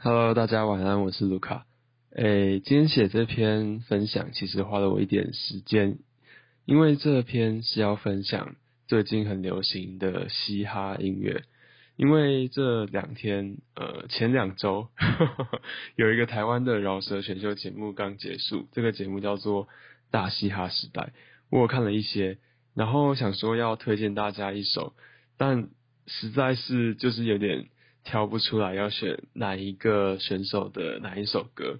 [0.00, 1.66] Hello，大家晚安，我是卢卡。
[2.14, 5.98] 诶，今天写这篇分享其实花了我一点时间，
[6.66, 8.54] 因为这篇是要分享
[8.86, 11.42] 最近很流行的嘻哈音乐。
[11.96, 14.86] 因为这两天，呃，前两周
[15.96, 19.66] 有一个台湾的饶舌选秀节目刚结束，这个节目叫做
[20.12, 21.02] 《大嘻哈时代》，
[21.50, 22.38] 我看了一些，
[22.72, 24.94] 然后想说要推荐大家一首，
[25.36, 25.70] 但
[26.06, 27.66] 实在是就是有点。
[28.08, 31.78] 挑不出来要选哪一个选手的哪一首歌，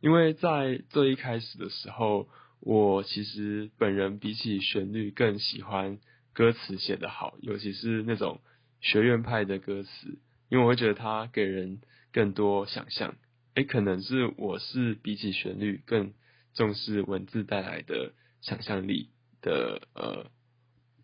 [0.00, 6.00] 因为在最一开始的时候，我其实本人比起旋律更喜欢
[6.32, 8.40] 歌词写得好，尤其是那种
[8.80, 11.80] 学院派的歌词，因为我会觉得它给人
[12.12, 13.14] 更多想象。
[13.54, 16.14] 诶，可能是我是比起旋律更
[16.52, 20.26] 重视文字带来的想象力的呃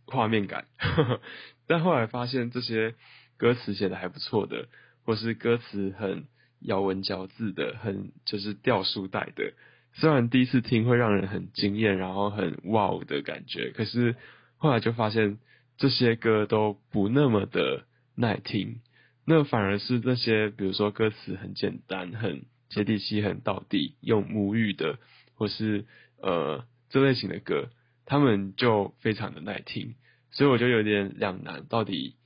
[0.07, 0.67] 画面感，
[1.69, 2.97] 但后来发现这些。
[3.37, 4.69] 歌词写的还不错的，
[5.05, 6.25] 或是歌词很
[6.61, 9.53] 咬文嚼字的，很就是掉书袋的。
[9.95, 14.17] 虽然第一次听会让人很惊艳，然后很哇的感觉，可是
[14.57, 15.39] 后来就发现
[15.79, 18.81] 这些歌都不那么的耐听。
[19.27, 24.99] 那反而是那些比如说歌词很简单、很接地气、很到底，用母语的，
[25.35, 25.85] 或是
[26.23, 27.71] 呃这类型的歌，
[28.05, 29.95] 他们就非常的耐听。
[30.31, 32.17] 所以我就有点两难，到底。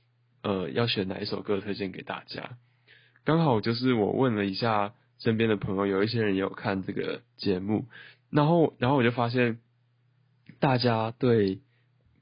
[0.43, 2.57] 呃，要选哪一首歌推荐给大家？
[3.23, 7.85] 刚好就是我问了一下身边的朋友，有一些人也有看这个节目，
[8.31, 9.59] 然后，然后我就发现
[10.59, 11.59] 大家对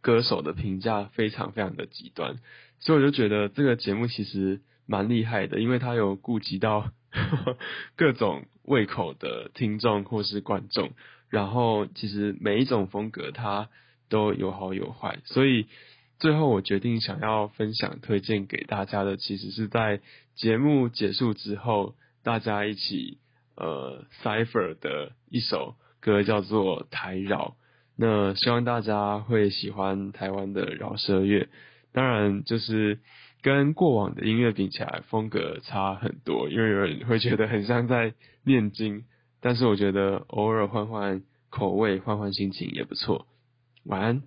[0.02, 2.36] 歌手的评价非常非常的极端，
[2.80, 6.92] 所以我就觉得这个节目其实蛮厉害的，因为它有顾及到
[7.96, 10.92] 各种胃口的听众或是观众，
[11.30, 13.70] 然后其实每一种风格它
[14.10, 15.68] 都有好有坏，所以。
[16.20, 20.02] 最后，我决定想要分享推荐给大家的，其实是在
[20.36, 23.20] 节目结束之后，大家一起
[23.56, 27.56] 呃 cipher 的一首歌，叫做《台饶》。
[27.96, 31.48] 那希望大家会喜欢台湾的饶舌乐，
[31.94, 33.00] 当然就是
[33.42, 39.06] 跟过往的音乐比起来，风格差很多，因为有人会觉得很像在念经，
[39.40, 43.26] 但是我觉得偶尔换换口味，换换心情也不错。
[43.86, 44.22] 晚安。